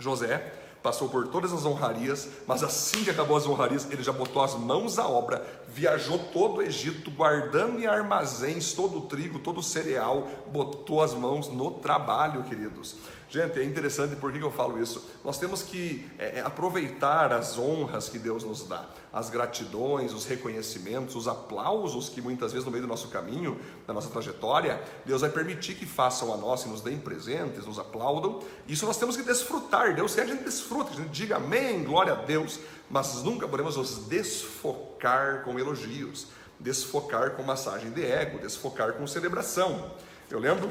[0.00, 4.42] José passou por todas as honrarias, mas assim que acabou as honrarias, ele já botou
[4.42, 9.58] as mãos à obra, viajou todo o Egito, guardando em armazéns todo o trigo, todo
[9.58, 12.96] o cereal, botou as mãos no trabalho, queridos.
[13.30, 15.06] Gente, é interessante por que eu falo isso.
[15.22, 20.24] Nós temos que é, é, aproveitar as honras que Deus nos dá, as gratidões, os
[20.24, 25.20] reconhecimentos, os aplausos que muitas vezes no meio do nosso caminho, da nossa trajetória, Deus
[25.20, 28.40] vai permitir que façam a nós e nos deem presentes, nos aplaudam.
[28.66, 29.94] Isso nós temos que desfrutar.
[29.94, 32.58] Deus quer que a gente desfrute, que a gente diga amém, glória a Deus,
[32.90, 39.94] mas nunca podemos nos desfocar com elogios, desfocar com massagem de ego, desfocar com celebração.
[40.30, 40.70] Eu lembro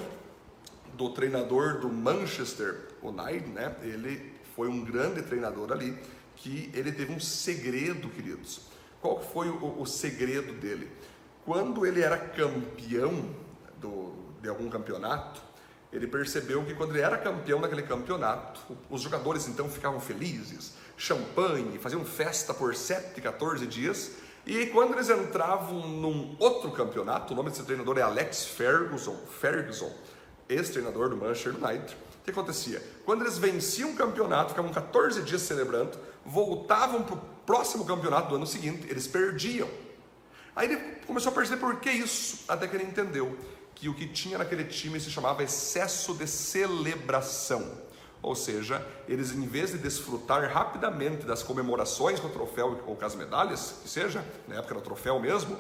[0.94, 3.76] do treinador do Manchester United, né?
[3.82, 5.98] Ele foi um grande treinador ali,
[6.36, 8.62] que ele teve um segredo, queridos.
[9.02, 10.92] Qual foi o, o segredo dele?
[11.46, 13.30] Quando ele era campeão
[13.80, 15.42] do, de algum campeonato,
[15.94, 21.78] ele percebeu que quando ele era campeão daquele campeonato, os jogadores então ficavam felizes, champanhe,
[21.78, 24.12] faziam festa por 7, 14 dias,
[24.46, 29.94] e quando eles entravam num outro campeonato, o nome desse treinador é Alex Ferguson, Ferguson
[30.50, 32.82] ex-treinador do Manchester United, o que acontecia?
[33.06, 38.36] Quando eles venciam o campeonato, ficavam 14 dias celebrando, voltavam para o próximo campeonato do
[38.36, 39.70] ano seguinte, eles perdiam.
[40.56, 43.38] Aí ele começou a perceber por que isso, até que ele entendeu
[43.76, 47.80] que o que tinha naquele time se chamava excesso de celebração.
[48.22, 53.06] Ou seja, eles em vez de desfrutar rapidamente das comemorações com o troféu ou com
[53.06, 55.58] as medalhas, que seja, na época era o troféu mesmo,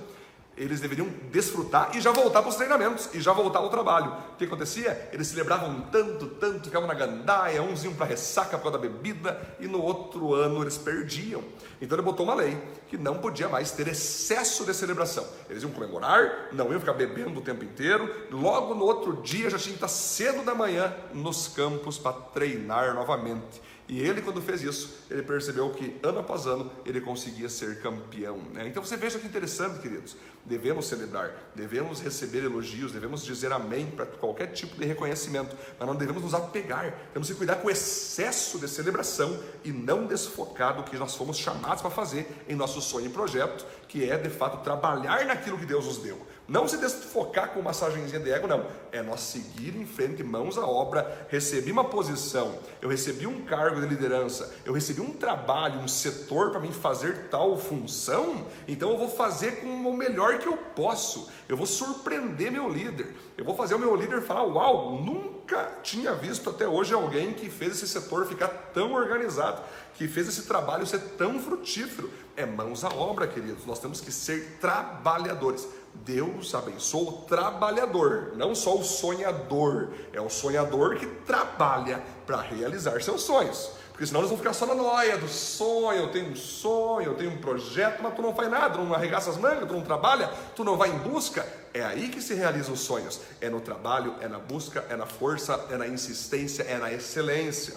[0.57, 4.11] eles deveriam desfrutar e já voltar para os treinamentos, e já voltar ao trabalho.
[4.33, 5.09] O que acontecia?
[5.13, 9.39] Eles celebravam tanto, tanto, ficavam na gandaia, uns iam para ressaca por causa da bebida,
[9.59, 11.43] e no outro ano eles perdiam.
[11.79, 15.25] Então ele botou uma lei que não podia mais ter excesso de celebração.
[15.49, 19.57] Eles iam comemorar, não iam ficar bebendo o tempo inteiro, logo no outro dia já
[19.57, 23.61] tinha que estar cedo da manhã nos campos para treinar novamente.
[23.89, 28.37] E ele, quando fez isso, ele percebeu que ano após ano ele conseguia ser campeão.
[28.53, 28.67] Né?
[28.67, 30.17] Então você veja que interessante, queridos.
[30.43, 35.95] Devemos celebrar, devemos receber elogios, devemos dizer amém para qualquer tipo de reconhecimento, mas não
[35.95, 40.83] devemos nos apegar, temos que cuidar com o excesso de celebração e não desfocar do
[40.83, 44.63] que nós fomos chamados para fazer em nosso sonho e projeto, que é de fato
[44.63, 46.25] trabalhar naquilo que Deus nos deu.
[46.47, 48.65] Não se desfocar com massagenzinha de ego, não.
[48.89, 51.27] É nós seguir em frente, mãos à obra.
[51.29, 56.51] Recebi uma posição, eu recebi um cargo de liderança, eu recebi um trabalho, um setor
[56.51, 61.29] para mim fazer tal função, então eu vou fazer com o melhor que eu posso.
[61.49, 63.13] Eu vou surpreender meu líder.
[63.37, 67.49] Eu vou fazer o meu líder falar: Uau, nunca tinha visto até hoje alguém que
[67.49, 69.61] fez esse setor ficar tão organizado,
[69.95, 72.09] que fez esse trabalho ser tão frutífero.
[72.35, 73.65] É mãos à obra, queridos.
[73.65, 75.67] Nós temos que ser trabalhadores.
[76.05, 79.89] Deus abençoa o trabalhador, não só o sonhador.
[80.13, 83.69] É o sonhador que trabalha para realizar seus sonhos.
[83.91, 87.15] Porque senão eles vão ficar só na noia do sonho, eu tenho um sonho, eu
[87.15, 89.81] tenho um projeto, mas tu não faz nada, tu não arregaça as mangas, tu não
[89.81, 91.43] trabalha, tu não vai em busca.
[91.73, 93.19] É aí que se realizam os sonhos.
[93.41, 97.73] É no trabalho, é na busca, é na força, é na insistência, é na excelência.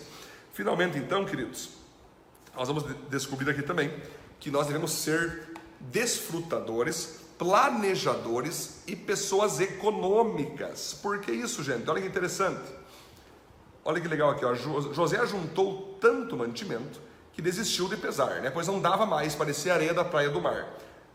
[0.53, 1.71] Finalmente, então, queridos,
[2.55, 3.91] nós vamos descobrir aqui também
[4.39, 10.93] que nós devemos ser desfrutadores planejadores e pessoas econômicas.
[10.93, 11.89] Por que isso, gente?
[11.89, 12.71] Olha que interessante.
[13.83, 14.55] Olha que legal aqui, ó.
[14.55, 17.01] José juntou tanto mantimento
[17.33, 18.51] que desistiu de pesar, né?
[18.51, 20.69] pois não dava mais, parecia areia da praia do mar.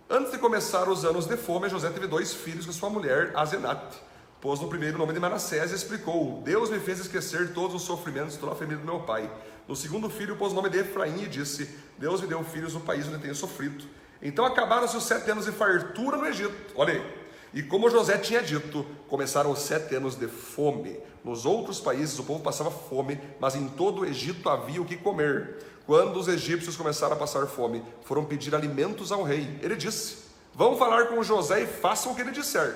[0.10, 3.96] Antes de começar os anos de fome, José teve dois filhos com sua mulher, Azenate.
[4.42, 8.36] Pôs no primeiro nome de Manassés e explicou: Deus me fez esquecer todos os sofrimentos
[8.36, 9.30] toda a família do meu pai.
[9.68, 12.80] No segundo filho, pôs o nome de Efraim e disse: Deus me deu filhos no
[12.80, 13.86] país onde tenho sofrido.
[14.26, 16.74] Então acabaram-se os sete anos de fartura no Egito.
[16.76, 17.26] Olha aí.
[17.54, 21.00] E como José tinha dito, começaram os sete anos de fome.
[21.24, 24.98] Nos outros países o povo passava fome, mas em todo o Egito havia o que
[24.98, 25.64] comer.
[25.86, 29.60] Quando os egípcios começaram a passar fome, foram pedir alimentos ao rei.
[29.62, 30.18] Ele disse:
[30.56, 32.76] Vão falar com José e façam o que ele disser.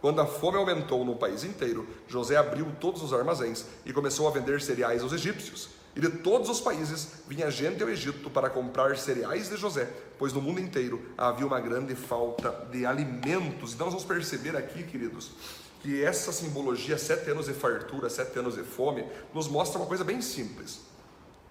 [0.00, 4.30] Quando a fome aumentou no país inteiro, José abriu todos os armazéns e começou a
[4.30, 5.68] vender cereais aos egípcios.
[5.96, 10.32] E de todos os países vinha gente ao Egito para comprar cereais de José, pois
[10.32, 13.74] no mundo inteiro havia uma grande falta de alimentos.
[13.74, 15.32] Então nós vamos perceber aqui, queridos,
[15.82, 20.04] que essa simbologia, sete anos de fartura, sete anos de fome, nos mostra uma coisa
[20.04, 20.80] bem simples.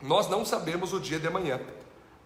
[0.01, 1.59] Nós não sabemos o dia de amanhã.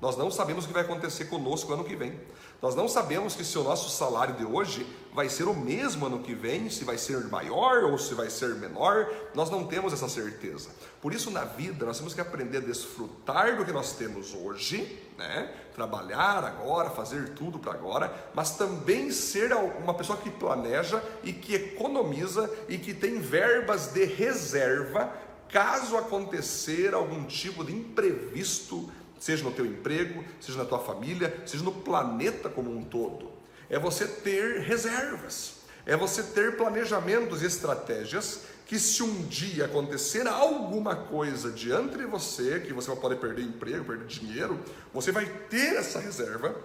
[0.02, 2.20] Nós não sabemos o que vai acontecer conosco ano que vem.
[2.60, 6.20] Nós não sabemos que se o nosso salário de hoje vai ser o mesmo ano
[6.24, 10.10] que vem, se vai ser maior ou se vai ser menor, nós não temos essa
[10.10, 10.70] certeza.
[11.02, 15.00] Por isso, na vida, nós temos que aprender a desfrutar do que nós temos hoje,
[15.18, 15.52] né?
[15.74, 21.56] trabalhar agora, fazer tudo para agora, mas também ser uma pessoa que planeja e que
[21.56, 25.12] economiza e que tem verbas de reserva
[25.50, 31.64] caso acontecer algum tipo de imprevisto, seja no teu emprego, seja na tua família, seja
[31.64, 33.32] no planeta como um todo.
[33.70, 40.26] É você ter reservas, é você ter planejamentos e estratégias que se um dia acontecer
[40.28, 44.60] alguma coisa diante de você, que você pode perder emprego, perder dinheiro,
[44.94, 46.56] você vai ter essa reserva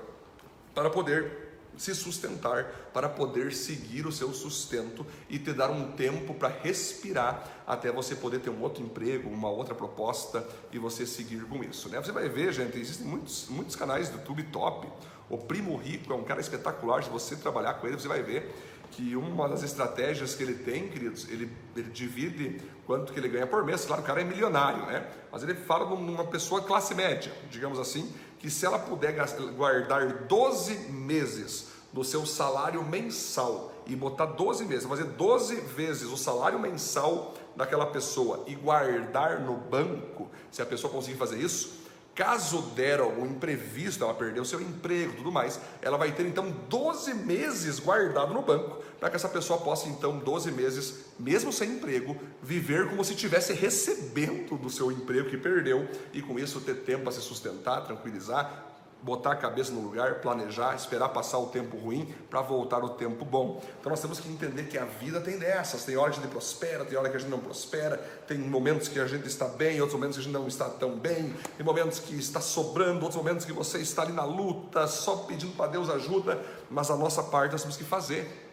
[0.72, 6.34] para poder se sustentar, para poder seguir o seu sustento e te dar um tempo
[6.34, 11.44] para respirar até você poder ter um outro emprego, uma outra proposta e você seguir
[11.44, 11.88] com isso.
[11.88, 11.98] Né?
[12.00, 14.88] Você vai ver, gente, existem muitos, muitos canais do YouTube top.
[15.28, 17.02] O Primo Rico é um cara espetacular.
[17.02, 18.54] Se você trabalhar com ele, você vai ver
[18.92, 23.46] que uma das estratégias que ele tem, queridos, ele, ele divide quanto que ele ganha
[23.46, 23.84] por mês.
[23.84, 25.06] Claro, o cara é milionário, né?
[25.30, 29.14] Mas ele fala de uma pessoa classe média, digamos assim, que se ela puder
[29.56, 36.16] guardar 12 meses do seu salário mensal e botar 12 meses, fazer 12 vezes o
[36.16, 41.85] salário mensal daquela pessoa e guardar no banco, se a pessoa conseguir fazer isso,
[42.16, 47.12] Caso der algum imprevisto, ela perdeu seu emprego tudo mais, ela vai ter então 12
[47.12, 52.16] meses guardado no banco, para que essa pessoa possa então 12 meses, mesmo sem emprego,
[52.42, 57.02] viver como se estivesse recebendo do seu emprego que perdeu e com isso ter tempo
[57.02, 58.65] para se sustentar, tranquilizar,
[59.06, 63.24] botar a cabeça no lugar, planejar, esperar passar o tempo ruim para voltar o tempo
[63.24, 63.62] bom.
[63.78, 66.32] Então nós temos que entender que a vida tem dessas, tem horas que a gente
[66.32, 69.80] prospera, tem horas que a gente não prospera, tem momentos que a gente está bem,
[69.80, 73.14] outros momentos que a gente não está tão bem, tem momentos que está sobrando, outros
[73.14, 77.22] momentos que você está ali na luta, só pedindo para Deus ajuda, mas a nossa
[77.22, 78.50] parte nós temos que fazer.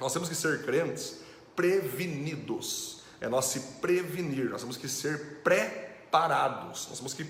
[0.00, 1.20] Nós temos que ser crentes
[1.54, 3.02] prevenidos.
[3.20, 6.88] É nós se prevenir, nós temos que ser preparados.
[6.88, 7.24] Nós temos que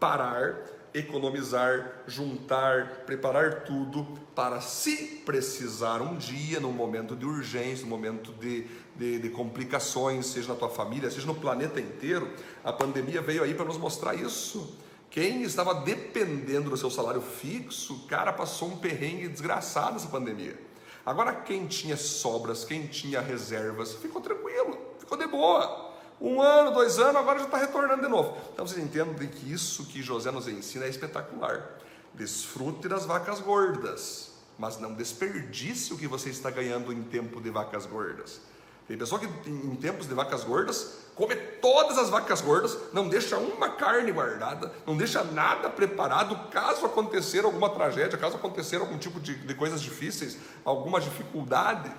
[0.00, 7.90] parar economizar, juntar, preparar tudo para se precisar um dia, num momento de urgência, num
[7.90, 12.32] momento de, de, de, complicações, seja na tua família, seja no planeta inteiro.
[12.64, 14.74] A pandemia veio aí para nos mostrar isso.
[15.10, 20.58] Quem estava dependendo do seu salário fixo, cara, passou um perrengue desgraçado nessa pandemia.
[21.04, 25.85] Agora, quem tinha sobras, quem tinha reservas, ficou tranquilo, ficou de boa
[26.20, 28.36] um ano, dois anos, agora já está retornando de novo.
[28.52, 31.78] Então vocês entendem que isso que José nos ensina é espetacular.
[32.14, 37.50] Desfrute das vacas gordas, mas não desperdice o que você está ganhando em tempo de
[37.50, 38.40] vacas gordas.
[38.88, 43.36] Tem pessoa que em tempos de vacas gordas come todas as vacas gordas, não deixa
[43.36, 49.18] uma carne guardada, não deixa nada preparado caso acontecer alguma tragédia, caso acontecer algum tipo
[49.18, 51.90] de, de coisas difíceis, alguma dificuldade.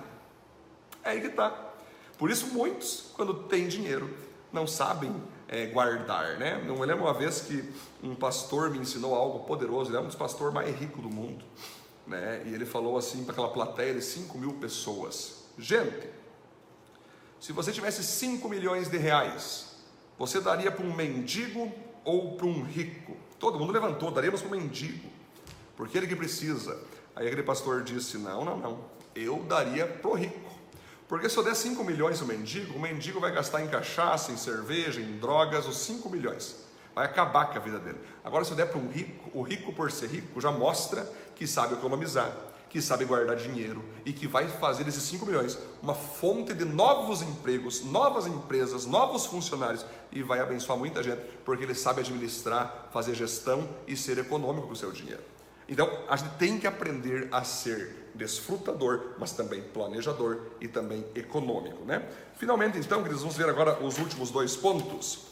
[1.04, 1.67] É aí que está.
[2.18, 4.12] Por isso, muitos, quando têm dinheiro,
[4.52, 5.14] não sabem
[5.46, 6.62] é, guardar, né?
[6.66, 7.64] Não me lembro uma vez que
[8.02, 11.44] um pastor me ensinou algo poderoso, ele é um dos pastores mais ricos do mundo,
[12.06, 12.42] né?
[12.44, 16.08] E ele falou assim para aquela plateia de 5 mil pessoas: Gente,
[17.40, 19.76] se você tivesse 5 milhões de reais,
[20.18, 21.72] você daria para um mendigo
[22.04, 23.16] ou para um rico?
[23.38, 25.08] Todo mundo levantou, daríamos para um mendigo,
[25.76, 26.78] porque ele que precisa.
[27.14, 30.47] Aí aquele pastor disse: Não, não, não, eu daria para o rico.
[31.08, 34.36] Porque se eu der 5 milhões ao mendigo, o mendigo vai gastar em cachaça, em
[34.36, 36.56] cerveja, em drogas, os 5 milhões.
[36.94, 37.98] Vai acabar com a vida dele.
[38.22, 41.46] Agora, se eu der para um rico, o rico, por ser rico, já mostra que
[41.46, 42.30] sabe economizar,
[42.68, 47.22] que sabe guardar dinheiro e que vai fazer esses 5 milhões uma fonte de novos
[47.22, 53.14] empregos, novas empresas, novos funcionários e vai abençoar muita gente, porque ele sabe administrar, fazer
[53.14, 55.22] gestão e ser econômico com o seu dinheiro.
[55.68, 61.84] Então, a gente tem que aprender a ser desfrutador, mas também planejador e também econômico,
[61.84, 62.08] né?
[62.36, 65.26] Finalmente, então, queridos, vamos ver agora os últimos dois pontos.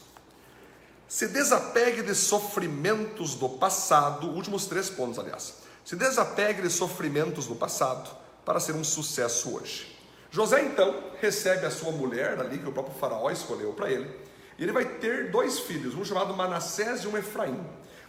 [1.07, 5.55] Se desapegue de sofrimentos do passado, últimos três pontos, aliás.
[5.83, 8.09] Se desapegue de sofrimentos no passado
[8.45, 9.97] para ser um sucesso hoje.
[10.29, 14.09] José então recebe a sua mulher ali, que o próprio faraó escolheu para ele,
[14.57, 17.65] e ele vai ter dois filhos, um chamado Manassés e um Efraim.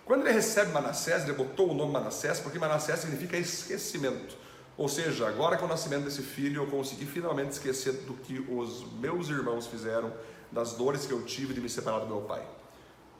[0.08, 4.34] Quando ele recebe Manassés, ele botou o nome Manassés porque Manassés significa esquecimento.
[4.74, 8.90] Ou seja, agora com o nascimento desse filho, eu consegui finalmente esquecer do que os
[8.94, 10.10] meus irmãos fizeram,
[10.50, 12.42] das dores que eu tive de me separar do meu pai.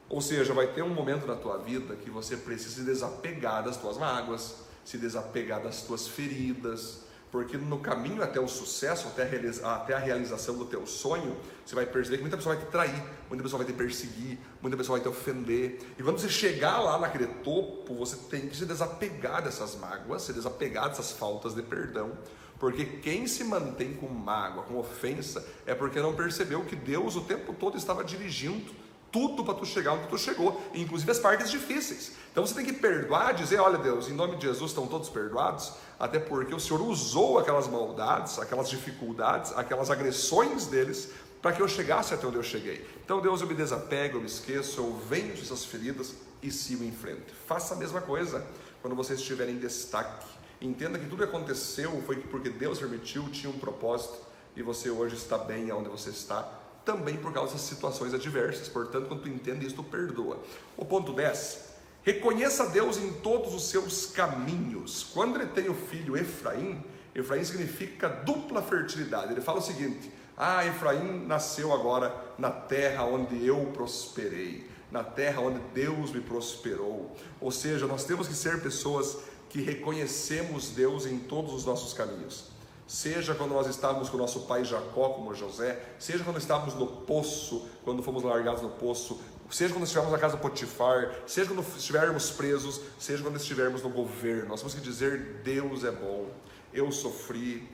[0.08, 3.76] Ou seja, vai ter um momento na tua vida que você precisa se desapegar das
[3.76, 7.00] tuas mágoas, se desapegar das tuas feridas,
[7.30, 11.36] porque no caminho até o sucesso, até a, realiza, até a realização do teu sonho,
[11.64, 14.76] você vai perceber que muita pessoa vai te trair, muita pessoa vai te perseguir, muita
[14.76, 15.78] pessoa vai te ofender.
[15.98, 20.32] E quando você chegar lá naquele topo, você tem que se desapegar dessas mágoas, se
[20.32, 22.12] desapegar dessas faltas de perdão.
[22.58, 27.20] Porque quem se mantém com mágoa, com ofensa, é porque não percebeu que Deus o
[27.20, 28.72] tempo todo estava dirigindo
[29.10, 32.12] tudo para tu chegar onde tu chegou, inclusive as partes difíceis.
[32.30, 35.72] Então você tem que perdoar, dizer, olha Deus, em nome de Jesus estão todos perdoados,
[35.98, 41.68] até porque o Senhor usou aquelas maldades, aquelas dificuldades, aquelas agressões deles para que eu
[41.68, 42.86] chegasse até onde eu cheguei.
[43.04, 46.92] Então Deus, eu me desapego, eu me esqueço, eu venço essas feridas e sigo em
[46.92, 47.32] frente.
[47.46, 48.44] Faça a mesma coisa
[48.82, 50.26] quando você estiver em destaque.
[50.60, 54.18] Entenda que tudo que aconteceu foi porque Deus permitiu, tinha um propósito
[54.56, 56.48] e você hoje está bem onde você está
[56.88, 58.66] também por causa das situações adversas.
[58.66, 60.40] Portanto, quando tu entende isso, tu perdoa.
[60.74, 61.68] O ponto 10.
[62.02, 65.04] Reconheça Deus em todos os seus caminhos.
[65.12, 66.82] Quando ele tem o filho Efraim,
[67.14, 69.32] Efraim significa dupla fertilidade.
[69.32, 75.42] Ele fala o seguinte: Ah, Efraim nasceu agora na terra onde eu prosperei, na terra
[75.42, 77.14] onde Deus me prosperou.
[77.38, 79.18] Ou seja, nós temos que ser pessoas
[79.50, 82.57] que reconhecemos Deus em todos os nossos caminhos
[82.88, 87.68] seja quando nós estávamos com nosso pai Jacó, como José, seja quando estávamos no poço,
[87.84, 89.20] quando fomos largados no poço,
[89.50, 93.90] seja quando estivermos na casa do Potifar, seja quando estivermos presos, seja quando estivermos no
[93.90, 94.48] governo.
[94.48, 96.30] Nós temos que dizer: Deus é bom,
[96.72, 97.68] eu sofri,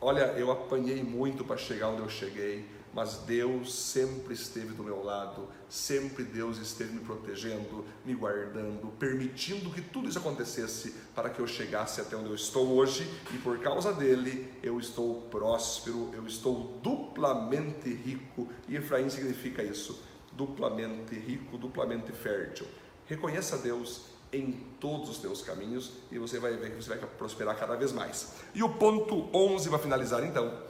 [0.00, 2.66] olha, eu apanhei muito para chegar onde eu cheguei,
[2.96, 9.68] mas Deus sempre esteve do meu lado, sempre Deus esteve me protegendo, me guardando, permitindo
[9.68, 13.58] que tudo isso acontecesse para que eu chegasse até onde eu estou hoje e por
[13.58, 18.48] causa dele eu estou próspero, eu estou duplamente rico.
[18.66, 22.66] E Efraim significa isso: duplamente rico, duplamente fértil.
[23.04, 27.58] Reconheça Deus em todos os teus caminhos e você vai ver que você vai prosperar
[27.58, 28.32] cada vez mais.
[28.54, 30.64] E o ponto 11 vai finalizar então.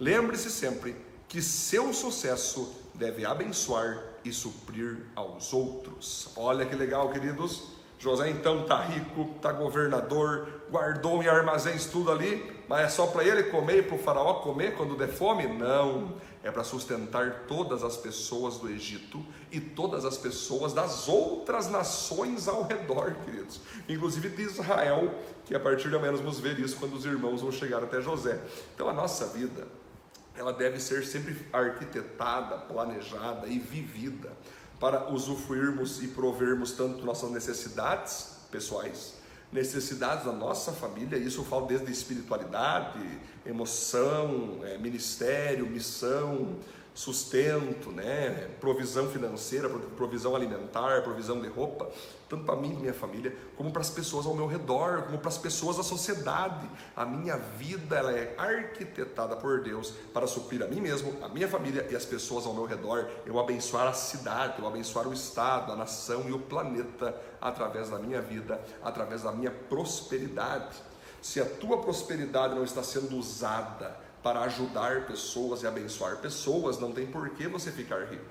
[0.00, 6.28] Lembre-se sempre que seu sucesso deve abençoar e suprir aos outros.
[6.36, 7.68] Olha que legal, queridos.
[8.00, 13.22] José então está rico, está governador, guardou em armazéns tudo ali, mas é só para
[13.22, 15.46] ele comer e para o faraó comer quando der fome?
[15.46, 21.70] Não, é para sustentar todas as pessoas do Egito e todas as pessoas das outras
[21.70, 25.14] nações ao redor, queridos, inclusive de Israel,
[25.44, 28.00] que a partir de amanhã nós vamos ver isso quando os irmãos vão chegar até
[28.00, 28.40] José.
[28.74, 29.68] Então a nossa vida
[30.36, 34.32] ela deve ser sempre arquitetada, planejada e vivida
[34.78, 39.14] para usufruirmos e provermos tanto nossas necessidades pessoais,
[39.52, 42.98] necessidades da nossa família, isso eu falo desde espiritualidade,
[43.44, 46.56] emoção, é, ministério, missão,
[47.00, 51.90] sustento, né, provisão financeira, provisão alimentar, provisão de roupa,
[52.28, 55.30] tanto para mim e minha família, como para as pessoas ao meu redor, como para
[55.30, 56.68] as pessoas da sociedade.
[56.94, 61.48] A minha vida ela é arquitetada por Deus para suprir a mim mesmo, a minha
[61.48, 63.08] família e as pessoas ao meu redor.
[63.24, 67.98] Eu abençoar a cidade, eu abençoar o estado, a nação e o planeta através da
[67.98, 70.76] minha vida, através da minha prosperidade.
[71.22, 76.92] Se a tua prosperidade não está sendo usada para ajudar pessoas e abençoar pessoas, não
[76.92, 78.24] tem por que você ficar rico.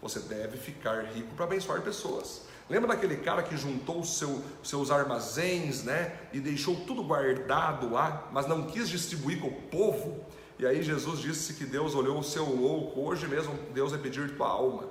[0.00, 2.42] Você deve ficar rico para abençoar pessoas.
[2.68, 6.18] Lembra daquele cara que juntou seu, seus armazéns, né?
[6.32, 10.24] E deixou tudo guardado lá, mas não quis distribuir com o povo?
[10.58, 14.36] E aí Jesus disse que Deus olhou o seu louco, hoje mesmo Deus vai pedir
[14.36, 14.84] tua alma.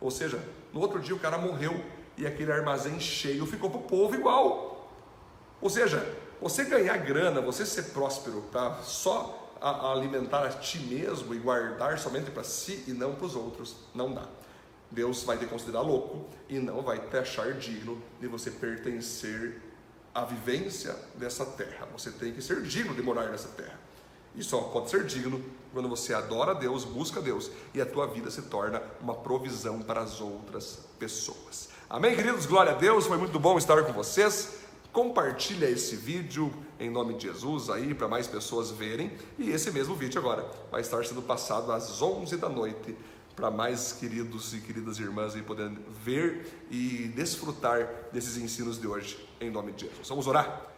[0.00, 1.84] Ou seja, no outro dia o cara morreu
[2.16, 4.90] e aquele armazém cheio ficou para o povo igual.
[5.60, 8.80] Ou seja, você ganhar grana, você ser próspero, tá?
[8.82, 13.36] Só a, alimentar a ti mesmo e guardar somente para si e não para os
[13.36, 14.26] outros, não dá.
[14.90, 19.60] Deus vai te considerar louco e não vai te achar digno de você pertencer
[20.14, 21.86] à vivência dessa terra.
[21.92, 23.78] Você tem que ser digno de morar nessa terra.
[24.34, 25.42] E só pode ser digno
[25.72, 30.00] quando você adora Deus, busca Deus e a tua vida se torna uma provisão para
[30.00, 31.68] as outras pessoas.
[31.88, 32.46] Amém, queridos?
[32.46, 34.60] Glória a Deus, foi muito bom estar com vocês.
[34.92, 39.12] Compartilha esse vídeo em nome de Jesus aí para mais pessoas verem.
[39.38, 42.96] E esse mesmo vídeo agora vai estar sendo passado às 11 da noite
[43.36, 49.18] para mais queridos e queridas irmãs aí poderem ver e desfrutar desses ensinos de hoje.
[49.40, 50.08] em nome de Jesus.
[50.08, 50.69] Vamos orar?